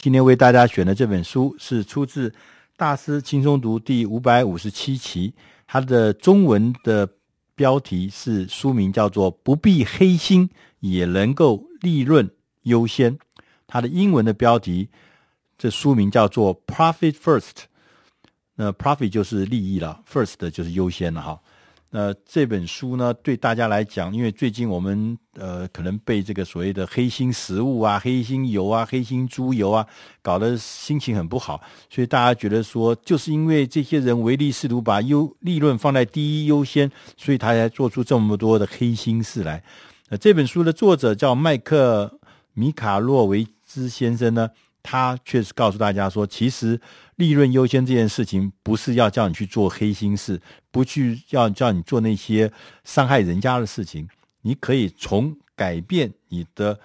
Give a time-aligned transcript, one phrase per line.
[0.00, 2.30] 今天为大家选的这本书是出自
[2.76, 5.34] 《大师轻松读》第五百五十七期，
[5.66, 7.08] 它的中文的
[7.56, 10.48] 标题是书名叫做“不必黑心
[10.78, 12.30] 也能够利润
[12.62, 13.18] 优先”，
[13.66, 14.88] 它的英文的标题
[15.58, 17.64] 这书名叫做 “Profit First”。
[18.54, 21.40] 那 “profit” 就是利益了，“first” 就是优先了哈。
[21.90, 29.86] 那这本书呢，对大家来讲，因为最近我们呃可能被这个所谓的黑心食物啊、黑心油啊、黑心猪油啊
[30.20, 39.64] 搞得心情很不好，所以大家觉得说，就是因为这些人唯利是图，把优利润放在第一优先，所以他才做出这么多的黑心事来。
[40.10, 42.20] 那这本书的作者叫麦克
[42.52, 44.50] 米卡洛维兹先生呢，
[44.90, 46.80] 他确实告诉大家说，其实。
[47.18, 52.52] 利润优先这件事情，不是要叫你去做黑心事，不去要叫你做那些
[52.84, 54.08] 伤害人家的事情。
[54.42, 56.78] 你可以从改变你的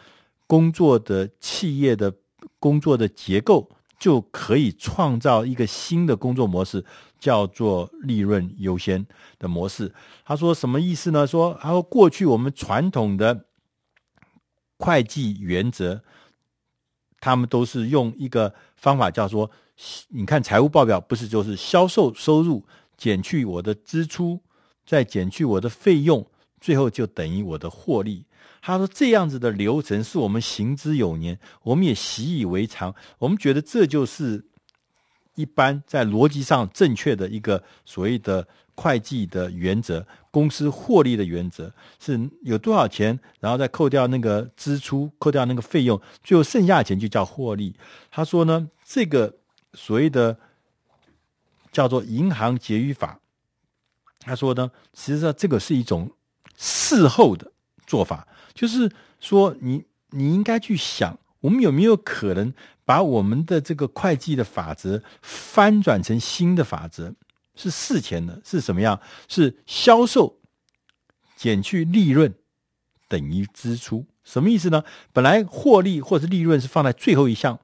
[0.48, 2.12] 工作的企业的
[2.58, 6.84] 工作的结构，就可以创造一个新的工作模式，
[7.20, 9.06] 叫做利润优先
[9.38, 9.94] 的模式。
[10.26, 11.28] 他说什么意思呢？
[11.28, 13.46] 说他说过去我们传统的
[14.80, 16.04] 会计原则，
[17.24, 19.50] 他们都是用一个方法叫做。
[20.10, 22.62] 你看财务报表不是就是销售收入
[22.98, 24.38] 减去我的支出，
[24.86, 26.26] 再减去我的费用，
[26.60, 28.26] 最后就等于我的获利。
[28.62, 34.46] 他说这样子的流程是我们行之有年，我们也习以为常，我们觉得这就是
[35.36, 47.76] 一般在逻辑上正确的一个所谓的会计的原则，公司获利的原则是有多少钱，然后再扣掉那个支出，扣掉那个费用，最后剩下钱就叫获利。
[48.10, 49.34] 他说呢，这个。
[49.76, 50.38] 所谓的
[51.72, 53.20] 叫做银行结余法，
[54.20, 56.12] 他说呢，其实际上这个是一种
[56.56, 57.52] 事后的
[57.88, 62.54] 做法，就是说你你应该去想，我们有没有可能
[62.86, 67.14] 把我们的这个会计的法则翻转成新的法则，
[67.56, 69.00] 是事前的，是什么样？
[69.28, 70.40] 是销售
[71.36, 72.34] 减去利润
[73.08, 74.84] 等于支出，什么意思呢？
[75.12, 77.60] 本来获利或是利润是放在最后一项，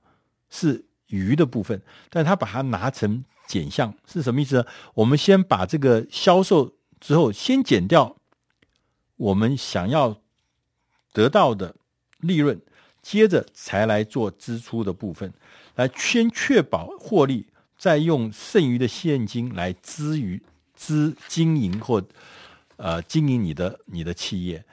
[0.50, 0.86] 是。
[1.12, 4.66] 余的部分，但他把它拿成减项是什么意思呢？
[4.94, 8.16] 我们先把这个销售之后，先减掉
[9.16, 10.22] 我们想要
[11.12, 11.76] 得到的
[12.20, 12.62] 利润，
[13.10, 15.34] 接着才来做支出的部分，
[15.74, 17.44] 来先确保获利，
[17.76, 20.40] 再用剩余的现金来支于
[20.76, 22.04] 资经营或
[22.76, 24.64] 呃经营你的你的企业。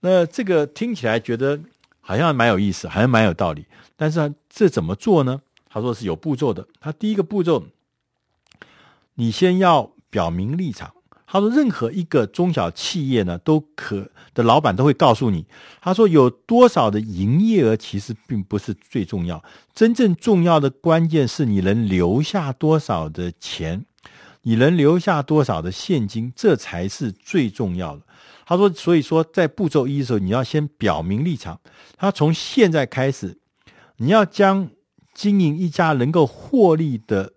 [0.00, 1.58] 那这个听起来觉得
[2.02, 3.64] 好像蛮有意思，好像蛮有道理，
[3.96, 5.40] 但是这怎么做呢？
[5.66, 6.68] 他说是有步骤的。
[6.78, 7.64] 他第一个步骤，
[9.14, 10.92] 你先要表明立场。
[11.26, 15.44] 他说，任何一个中小企业呢，都可的老板都会告诉你，
[15.80, 19.44] 他说有多少的营业额其实并不是最重要，
[19.74, 23.84] 真正重要的关键是你能留下多少的钱，
[24.42, 28.02] 你能留下多少的现金，这才是最重要的。
[28.46, 31.60] 他说，所以说在步骤一的时候，你要先表明立场。
[31.96, 33.38] 他从现在开始，
[33.96, 34.70] 你要将。
[35.16, 37.32] 经营一家能够获利的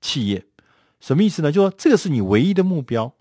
[0.00, 0.46] 企业，
[1.06, 1.52] 什么意思呢？
[1.52, 3.14] 就说这个是你唯一的目标，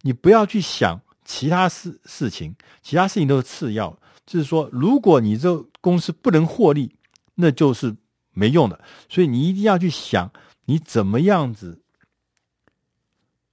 [0.00, 3.98] 你不要去想其他事事情，其他事情都是次要。
[4.24, 6.96] 就是说，如果你这公司不能获利，
[7.34, 7.94] 那就是
[8.32, 8.80] 没用的。
[9.10, 10.32] 所以你一定要去想，
[10.64, 11.82] 你怎么样子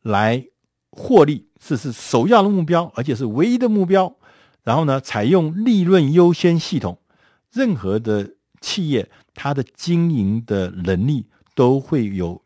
[0.02, 0.48] 来
[0.90, 4.16] 获利，这是首要的目标，而且是唯一的目标。
[4.64, 7.00] 然后呢，采用利润优先系统，
[7.52, 8.36] 任何的。
[8.64, 11.26] 企业它的经营的能力
[11.56, 12.40] 都会有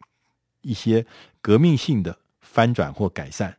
[0.65, 1.05] 一些
[1.41, 3.57] 革命性的翻转或改善。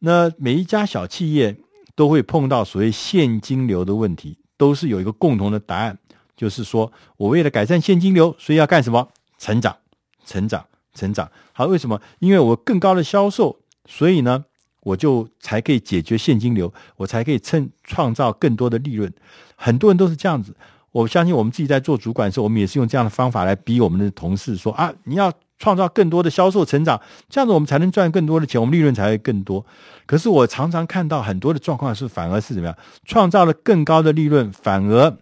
[0.00, 1.56] 那每一家小企业
[1.94, 5.98] 都会碰到所谓现金流的问题，都是有一个共同的答案，
[6.36, 9.08] 就是说我为了改善现金流，所以要干什么？
[9.38, 9.76] 成长，
[10.24, 11.30] 成长，成长。
[11.52, 12.00] 好，为什么？
[12.18, 14.44] 因为我更高的销售，所以呢，
[14.80, 19.12] 我就才可以解决现金流，我才可以趁创造更多的利润。
[19.56, 20.56] 很多人都是这样子。
[20.98, 29.64] 我相信我们自己在做主管的时候，我们也是用这样的方法来逼我们的同事说啊，你要创造更多的销售成长，这样子我们才能赚更多的钱，我们利润才会更多。
[30.06, 35.16] 可是我常常看到很多的状况是反而是怎么样，创造了更高的利润，反而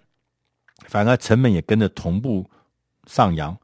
[0.87, 2.47] 反而成本也跟着同步
[3.07, 3.57] 上扬。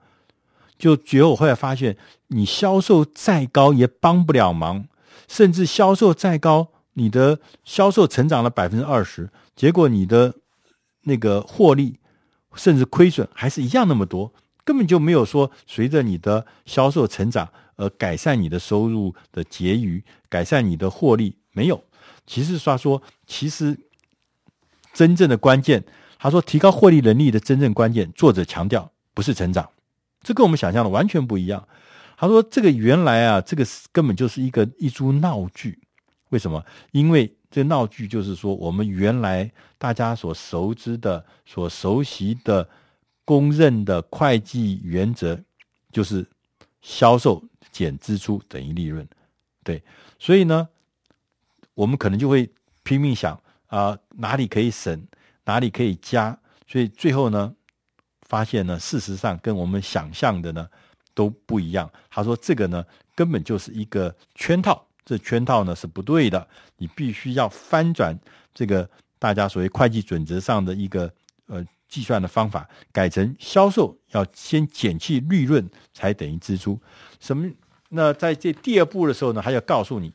[0.78, 1.96] 就结果后来发现，
[2.28, 4.84] 你销售再高也帮不了忙，
[5.28, 10.34] 甚至销售再高，你的销售成长了百分之二十，结果你的。
[11.04, 11.98] 那个获利
[12.54, 14.32] 甚至亏损还是一样那么多，
[14.64, 21.82] 根本就没有说随着你的销售成长而改善你的收入的结余，改善你的获利没有。
[22.26, 23.78] 其实他说，其实
[24.92, 25.84] 真正的关键，
[26.18, 29.68] 他说，提高获利能力的真正关键，作者强调不是成长，
[30.22, 31.66] 这跟我们想象的完全不一样。
[32.16, 35.80] 他说，这个原来啊，这个根本就是一个一出闹剧。
[36.32, 36.64] 为什么？
[36.92, 42.66] 因为这闹剧就是说，我们原来大家所熟知的、所熟悉的、
[43.22, 45.38] 公认的会计原则，
[45.92, 46.26] 就是
[46.80, 49.06] 销售减支出等于利润。
[49.62, 49.82] 对，
[50.18, 50.66] 所以呢，
[51.74, 52.50] 我们可能就会
[52.82, 55.06] 拼命想啊、哪里可以省，
[55.44, 57.54] 哪里可以加，所以最后呢，
[58.22, 60.66] 发现呢，事实上跟我们想象的呢
[61.12, 61.92] 都不一样。
[62.08, 62.82] 他说这个呢，
[63.14, 64.86] 根本就是一个圈套。
[65.04, 66.46] 这圈套呢是不对的，
[66.78, 68.18] 你必须要翻转
[68.54, 68.88] 这个
[69.18, 71.12] 大家所谓会计准则上的一个
[71.46, 76.80] 呃计算的方法，改成销售要先减去利润才等于支出。
[77.20, 77.50] 什么？
[77.90, 80.12] 那在这第二步的时候呢，还要告诉你，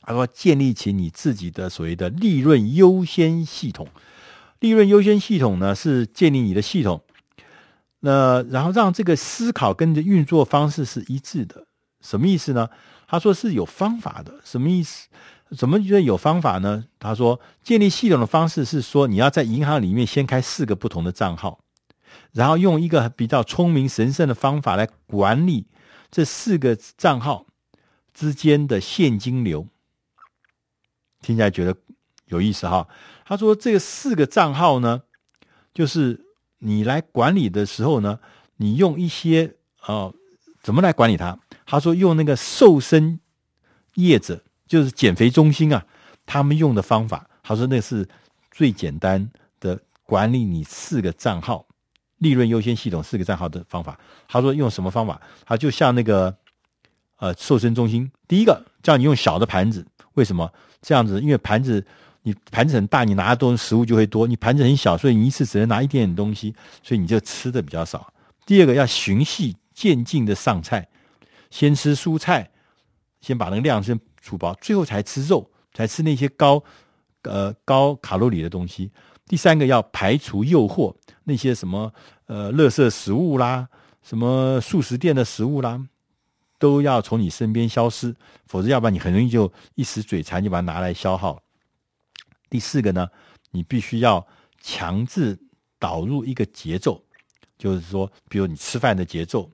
[0.00, 3.86] 他说建立起你自己的所谓的利润优先系统。
[4.60, 7.02] 利润优先系统呢是建立你的系统，
[8.00, 11.66] 那然后让这个思考跟着运作方式是一致的。
[12.00, 12.70] 什么意思呢？
[13.06, 15.08] 他说是有方法的，什么意思？
[15.56, 16.84] 怎么觉得有方法呢？
[16.98, 21.60] 他说建立系统的方式是说，你要在银行里面先开四个不同的账号，
[22.32, 25.66] 然后用一个比较聪明神圣的方法来管理
[26.10, 27.46] 这四个账号
[28.12, 29.68] 之间的现金流。
[31.22, 31.76] 听起来觉得
[32.24, 32.88] 有意思哈？
[33.24, 35.02] 他说这四个账号呢，
[35.72, 36.26] 就是
[36.58, 38.18] 你来管理的时候呢，
[38.56, 39.54] 你用一些
[39.86, 40.12] 哦，
[40.66, 41.38] 怎么来管理它？
[41.64, 43.20] 他说：“用那个瘦身
[43.94, 45.86] 业者，就是减肥中心啊，
[46.26, 47.24] 他们用的方法。
[47.44, 48.04] 他说那是
[48.50, 49.30] 最简单
[49.60, 51.64] 的管理你四个账号
[52.18, 53.96] 利润优先系统四个账号的方法。
[54.26, 55.22] 他说用什么方法？
[55.44, 56.36] 他就像那个
[57.18, 60.52] 呃瘦身中心，第一个叫你用小的盘子，为什么
[60.82, 61.20] 这样子？
[61.20, 61.86] 因为盘子
[62.22, 66.52] 你盘子很大，你拿的东西食物就会多；你盘子很小，所以你一次只能拿一点点东西，
[66.82, 68.12] 所以你就吃的比较少。
[68.44, 70.88] 第二个要循序渐进的上菜。”
[71.48, 72.50] 先吃蔬菜，
[73.20, 76.62] 先把那个量先除薄，最后才吃肉，才吃那些高
[77.22, 78.90] 呃高卡路里的东西。
[79.26, 81.92] 第三个要排除诱惑，那些什么
[82.26, 83.68] 呃垃圾食物啦，
[84.02, 85.80] 什么速食店的食物啦，
[86.58, 88.14] 都要从你身边消失，
[88.46, 91.40] 否则要不然你很容易就一时嘴馋就把它拿来消耗。
[92.50, 93.08] 第四个呢，
[93.52, 94.26] 你必须要
[94.60, 95.38] 强制
[95.78, 97.02] 导入一个节奏，
[97.56, 99.50] 就是说，比如你吃饭的节奏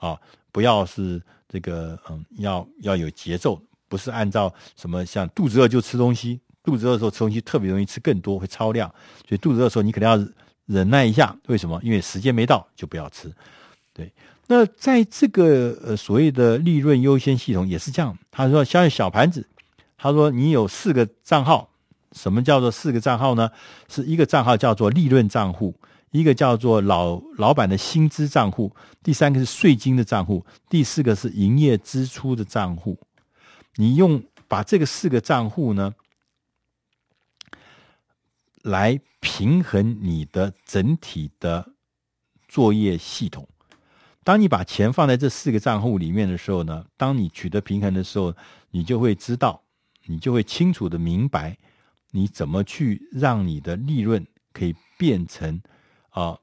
[0.00, 0.18] 啊。
[0.52, 8.92] 不要是这个，嗯，要要有节奏，不是按照什么像肚子饿就吃东西，肚子饿的时候吃东西特别容易吃更多，会超量，
[9.28, 10.28] 所以肚子饿的时候你可能要
[10.66, 11.36] 忍耐一下。
[11.46, 11.80] 为什么？
[11.84, 13.32] 因为时间没到就不要吃。
[13.92, 14.12] 对，
[14.48, 18.18] 那在这个呃所谓的利润优先系统也是这样。
[18.32, 19.48] 他说像小盘子，
[19.96, 21.70] 他说你有四个账号，
[22.10, 23.48] 什么叫做四个账号呢？
[23.88, 25.76] 是一个账号叫做利润账户。
[26.10, 32.98] 一个叫做老老板的薪资账户，第三个是税金的账户，第四个是营业支出的账户。
[33.76, 35.94] 你用把这个四个账户呢，
[38.62, 41.74] 来平衡你的整体的
[42.48, 43.48] 作业系统。
[44.24, 48.34] 当你把钱放在这四个账户里面的时候呢，当你取得平衡的时候，
[48.72, 49.62] 你就会知道，
[50.06, 51.56] 你就会清楚的明白，
[52.10, 55.62] 你怎么去让你的利润可以变成。
[56.10, 56.38] 啊，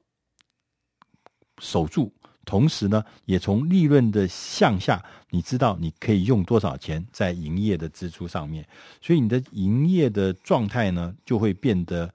[1.58, 2.12] 守住，
[2.44, 8.66] 同时呢，也从利润的向下，你知道你可以用多少钱在营业的支出上面，
[9.02, 12.12] 所以你的营业的状态呢，就会变得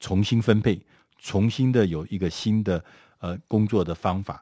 [0.00, 0.80] 重新分配，
[1.18, 2.84] 重新的有一个新的
[3.18, 4.40] 呃工作的方法，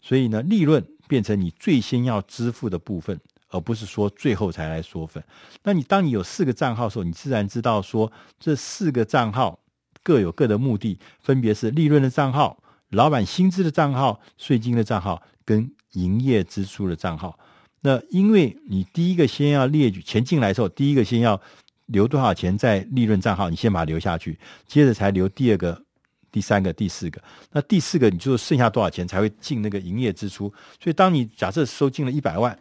[0.00, 5.24] 所以呢，利润变成你最先要支付的部分，而不是说最后才来说分。
[5.64, 9.58] 那你当你有四个账号的时候，你自然知道说这四个账号。
[10.04, 17.36] 各有各的目的，分别是利润的账号、老板薪资的账号、税金的账号跟营业支出的账号。
[17.80, 21.40] 那因为你第一个先要列举钱进来的时候，第一个先要
[21.86, 25.82] 留多少钱在利润账号，你先把它留下去，接着才留第二个、
[26.30, 27.22] 第三个、第四个。
[27.52, 30.52] 那第四个，你就剩下多少钱才会进那个营业支出？
[30.82, 32.58] 所以，当你假设收进了一百万，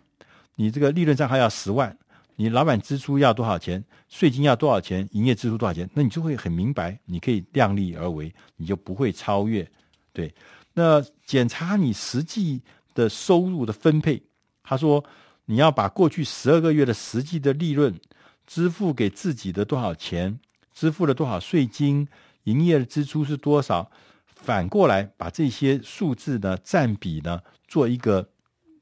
[0.56, 1.98] 你这个利润账号要十万。
[2.36, 3.84] 你老板支出要多少钱？
[4.10, 5.08] 税金要多少钱？
[5.12, 5.90] 营业支出多少钱？
[5.94, 9.70] 那你就会很明白，你可以量力而为，你就不会超越。
[10.12, 10.34] 对，
[10.74, 12.62] 那检查你实际
[12.94, 14.22] 的收入的分配。
[14.64, 15.04] 他说，
[15.46, 18.00] 你要把过去十二个月的实际的利润
[18.48, 20.40] 支付给自己的多少钱，
[20.74, 22.08] 支付了多少税金，
[22.46, 23.92] 营业的支出是多少？
[24.26, 28.30] 反过来把这些数字呢，占比呢，做一个。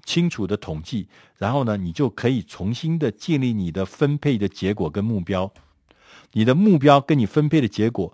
[0.04, 5.52] 清楚的统计，然后呢，你就可以重新的建立你的分配的结果跟目标。
[6.34, 8.14] 你的目标跟你分配的结果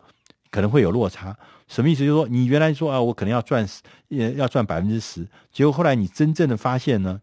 [0.49, 1.37] 可能会有落差。
[1.67, 1.99] 什么意思？
[1.99, 3.81] 就是说，你原来说啊，我可能要赚十，
[4.35, 7.21] 要赚百分之十，结果后来你真正的发现呢，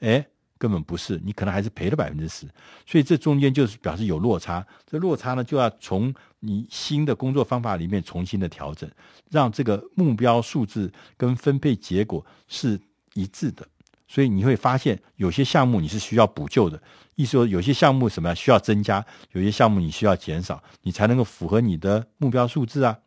[0.00, 0.26] 哎，
[0.56, 2.46] 根本不是，你可能还是赔了百分之十。
[2.86, 4.66] 所以这中间就是表示有落差。
[4.86, 8.90] 这落差呢，就要从你新的工作方法里面重新的调整，
[9.30, 12.80] 让这个目标数字跟分配结果是
[13.14, 13.66] 一致的。
[14.12, 16.82] 所以你会发现，有些项目你是需要补救的，
[17.14, 22.98] 意思说有些项目什么需要增加，有些项目你需要减少，你才能够符合你的目标数字啊。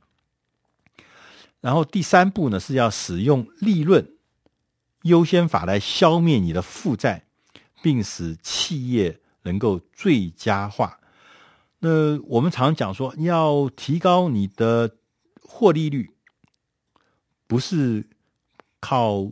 [1.61, 4.15] 然后第三步呢，是要使用利润
[5.03, 7.27] 优先法来消灭你的负债，
[7.83, 10.99] 并使企业能够最佳化。
[11.77, 14.95] 那我们常讲说，要提高你的
[15.39, 16.15] 获利率，
[17.45, 18.09] 不是
[18.79, 19.29] 靠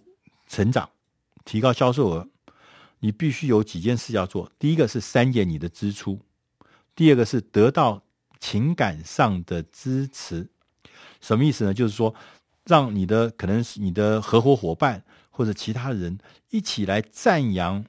[0.47, 0.87] 成长。
[1.45, 2.27] 提高销售额，
[3.00, 4.51] 你必须有几件事要做。
[4.57, 6.19] 第一个是删减你的支出，
[6.95, 8.01] 第二个是得到
[8.39, 10.50] 情感上的支持。
[11.21, 11.73] 什么意思呢？
[11.73, 12.13] 就是说，
[12.65, 16.17] 让你的可能是你的合伙伙伴或者其他人
[16.50, 17.85] 一起来赞扬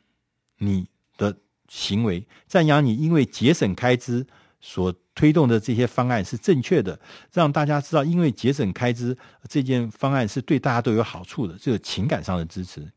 [0.59, 1.37] 你的
[1.69, 4.27] 行为，赞扬你因为节省开支
[4.61, 6.99] 所推动的这些方案是正确的，
[7.33, 9.17] 让大家知道，因为节省开支
[9.49, 12.91] 这件方案是对大家都有好处的，这个情感上的支持。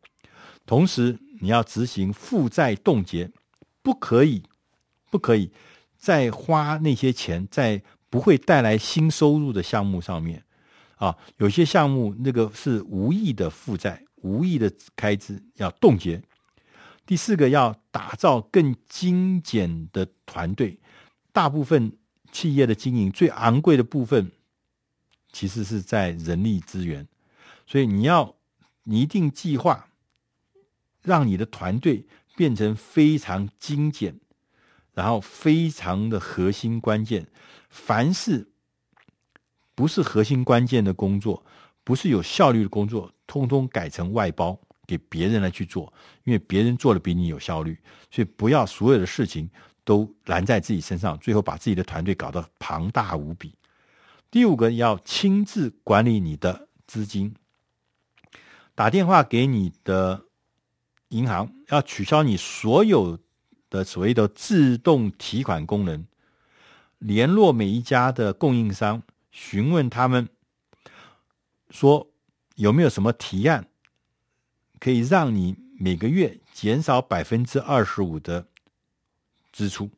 [0.67, 3.31] 同时，你要执行负债冻结，
[3.81, 4.43] 不可以，
[5.09, 5.49] 不可以
[5.97, 10.43] 再花那些钱在不会带来新收入的项目上面
[10.97, 11.17] 啊。
[11.37, 16.21] 有些项目那个是无意的负债、无意的开支，要冻结。
[17.05, 20.77] 第四个，要打造更精简的团队。
[21.31, 21.93] 大部分
[22.33, 24.29] 企业的经营最昂贵的部分，
[25.31, 27.07] 其实是在人力资源，
[27.65, 28.35] 所以你要
[28.83, 29.86] 拟定计划。
[31.07, 34.19] 让你的团队变成非常精简，
[34.93, 37.25] 然后非常的核心关键。
[37.69, 38.51] 凡是
[39.73, 41.45] 不是核心关键的工作，
[41.85, 45.91] 不是有效率的工作，通通改成外包给别人来去做，
[46.25, 47.79] 因为别人做的比你有效率。
[48.11, 49.49] 所以不要所有的事情
[49.85, 53.55] 都揽在自己身上，最后把自己的团队搞得庞大无比。
[54.29, 57.33] 第五个，要亲自管理你的资金，
[58.75, 60.26] 打电话给你的。
[61.09, 63.17] 银行要取消你所有
[63.69, 66.05] 的所谓的自动提款功能，
[66.97, 70.27] 联络每一家的供应商，询问他们
[71.69, 72.09] 说
[72.55, 73.67] 有没有什么提案，
[74.79, 78.47] 可以让你每个月减少百分之二十五的
[79.53, 79.89] 支出，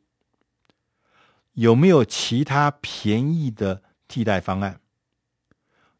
[1.54, 4.80] 有没有其他便宜的替代方案，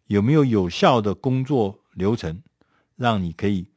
[0.07, 2.43] 有没有有效的工作流程，
[2.95, 3.70] 让你可以。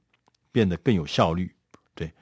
[0.54, 1.54] 变得更有效率，
[1.94, 2.14] 对。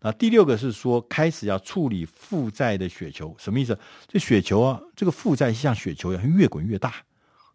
[0.00, 3.78] 那第六个是说，开始要处理负债的雪球，什么意思？
[4.08, 6.94] 这雪球啊，这个负债像雪球一样，越滚越大，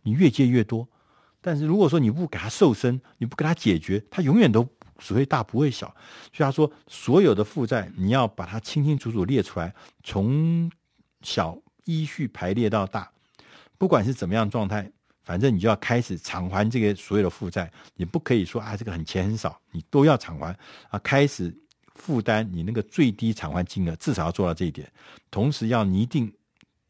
[0.03, 0.87] 你越借越多。
[1.41, 4.67] 但是如果说你不给它瘦身，你不给它解决，它永远都
[4.97, 5.87] 只会大不会小。
[6.33, 10.69] 所以他说，所有的负债你要把它清清楚楚列出来，从
[11.21, 13.09] 小依序排列到大，
[13.77, 14.91] 不管是怎么样状态。
[15.27, 20.57] 反正你就要开始偿还这个所有的负债，你不可以说啊，这个很钱很少，你都要偿还
[20.87, 21.53] 啊，开始
[21.95, 24.89] 负担你那个最低偿还金额，至少要做到这一点。
[25.29, 26.33] 同时要拟定，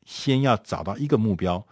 [0.06, 1.66] 先要找到一个目标，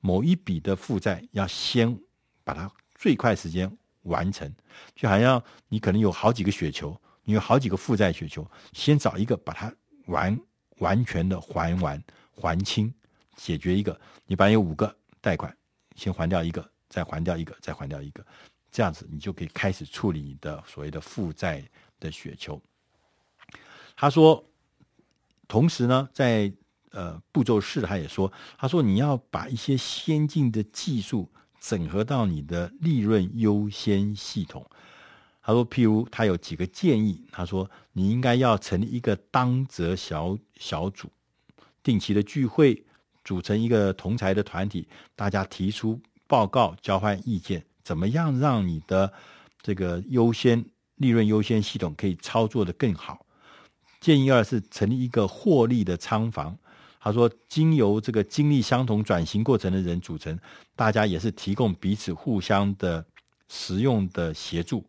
[0.00, 1.94] 某一笔的负债要先
[2.42, 3.70] 把它最快时间
[4.04, 4.50] 完成，
[4.96, 9.70] 就好像你可能有好几个雪球，你有好几个负债雪球，先找一个把它
[10.06, 10.40] 完
[10.78, 12.02] 完全的还完
[12.34, 12.90] 还清，
[13.36, 15.54] 解决一个，你把有五个贷款。
[15.98, 18.24] 先还掉一个，再还掉一个，再还掉一个，
[18.70, 21.62] 这样子你就可以开始处理你的所谓的负债
[21.98, 22.58] 的雪球。
[23.96, 24.42] 他说，
[25.48, 26.52] 同时呢，在
[26.92, 31.28] 呃步骤四，他也说，他说你要把一些先进的技术
[31.60, 34.64] 整合到你的利润优先系统。
[35.42, 41.10] 他说，譬如他有几个建议，他说你应该要成立一个当责小小组，
[41.82, 42.84] 定期的聚会。
[43.28, 49.12] 组成一个同侪的团体，大家提出报告，交换意见，怎么样让你的
[49.60, 53.26] 这个优先利润优先系统可以操作的更好？
[54.00, 56.56] 建议二是成立一个获利的仓房。
[56.98, 60.38] 他说，经由这个经历相同转型过程的人组成，
[60.74, 63.04] 大家也是提供彼此互相的
[63.50, 64.82] 实用的协助。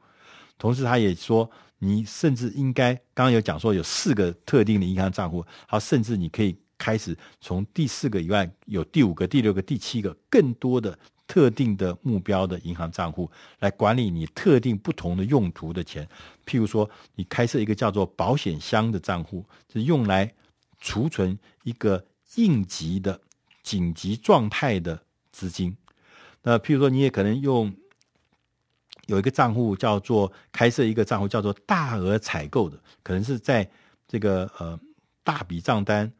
[0.57, 6.57] 同时，他也说，你甚至应该刚刚有讲说有四个特定的银行账户，好，甚至你可以。
[6.79, 16.07] 开始从第四个以外，有第五个、第六个、第七个更多的特定的目标的银行账户来管理你特定不同的用途的钱。
[16.45, 20.33] 譬如说，你开设一个叫做保险箱的账户，是用来
[20.79, 22.03] 储存一个
[22.35, 23.21] 应急的
[23.61, 24.99] 紧急状态的
[25.31, 25.77] 资金。
[26.41, 27.71] 那譬如说，你也可能用
[29.07, 33.69] 有一个账户叫做开设一个账户叫做大额采购的，可能是在
[34.07, 34.79] 这个呃
[35.23, 36.11] 大笔账单、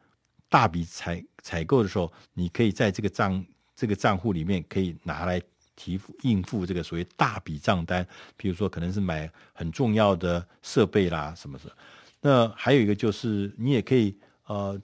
[0.50, 3.42] 大笔采采购的时候，你可以在这个账
[3.74, 5.40] 这个账户里面可以拿来
[5.74, 11.74] 提付应付这个所谓大笔账单，比如说可能是买很重要的设备啦什么的。
[12.20, 14.14] 那还有一个就是你也可以
[14.44, 14.78] 呃。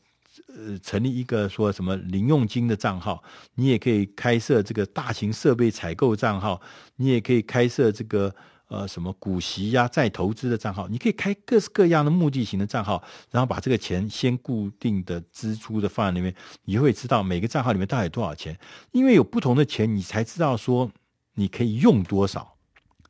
[0.54, 6.60] 呃，成立一个说什么零用金的账号，你也可以开设这个大型设备采购账号，
[6.96, 8.34] 你也可以开设这个
[8.68, 18.58] 呃什么股息呀、再投资的账号，你可以开各式各样的目的型的账号，然后把这个钱先固定的支出的放在里面，你会知道每个账号里面到底多少钱，
[18.92, 20.90] 因为有不同的钱，你才知道说
[21.34, 22.54] 你可以用多少。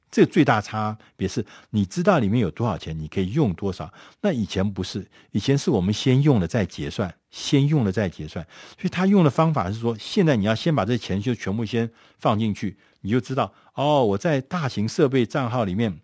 [0.08, 3.92] 这个最大差别是，你知道里面有多少钱，你可以用多少。
[4.22, 8.46] 那以前不是，以前是我们先用了再结算，先用了再结算。
[8.78, 16.00] 所以他用的方法是说，现在你要先把这钱就全部先放进去，你就知道哦，我在大型设备账号里面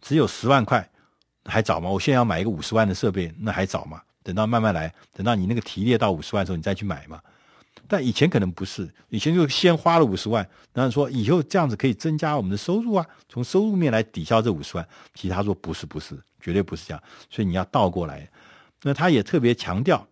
[0.00, 0.88] 只有十万块，
[1.44, 1.90] 还早吗？
[1.90, 4.00] 我现在要买一个五十万的设备，那还早吗？
[4.22, 7.20] 等到慢慢来，等到你那个提列到五十万的时候，你再去买嘛。
[7.88, 14.88] 但以前可能不是，以前就先花了五十万，然后说以后这样子可以增加我们的收入啊，从收入面来抵消这五十万。
[15.14, 17.02] 其他说不是，不是，绝对不是这样。
[17.28, 18.30] 所以你要倒过来。
[18.82, 20.06] 那他也特别强调，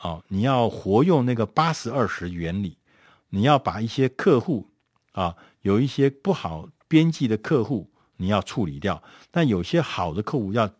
[0.00, 2.76] 哦，你要活用那个八十二十原理，
[3.28, 4.68] 你要把一些客户
[5.16, 9.02] 啊，有一些不好边际的客户，你要处理掉。
[9.30, 10.70] 但有些好的客户要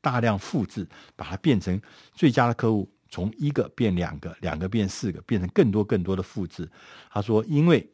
[0.00, 0.86] 大量复制，
[1.16, 1.80] 把它变成
[2.14, 2.88] 最佳的客户。
[3.08, 6.68] 从一个变两个，两个变四个，变成更多更多的复制。
[7.08, 7.88] 他说，因为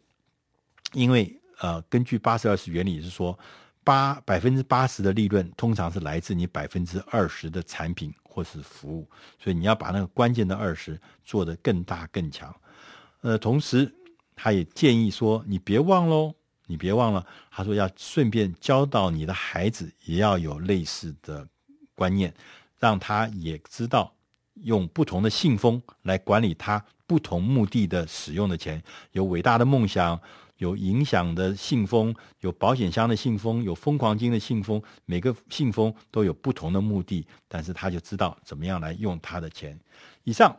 [0.95, 3.39] 因为呃，根据八十二十原理是说，
[3.85, 12.53] 八百分之八十的利润通常是来自你百分之二十的产品或是服务，所以你要把那个关键的二十做得更大更强。
[13.21, 13.95] 呃，同时
[14.35, 16.35] 他也建议说，你别忘喽，
[16.67, 21.47] 你别忘了，他说要顺便教导你的孩子也要有类似的
[21.95, 22.33] 观念，
[22.79, 24.13] 让他也知道。
[24.65, 28.81] 用不同的信封来管理他不同目的的使用的钱，
[29.13, 30.21] 有伟大的梦想，
[30.59, 39.77] 有影响的信封，有保险箱的信封，有疯狂金的信封，每个信封都有不同的目的，但是他就知道怎么样来用他的钱。
[40.23, 40.55] 以上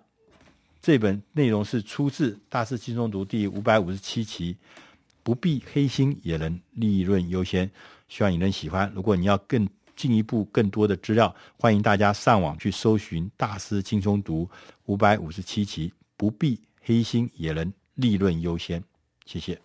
[0.83, 4.57] 这本内容是出自《大师轻松读》第五百五十七期，
[5.23, 7.71] 不必黑心也能利润优先，
[8.09, 8.91] 希望你能喜欢。
[8.93, 9.65] 如果你要更
[9.95, 14.43] 进一步更多的资料，欢迎大家上网去搜寻《大师轻松读》
[14.83, 18.83] 五百五十七期，不必黑心也能利润优先。
[19.25, 19.57] 谢谢。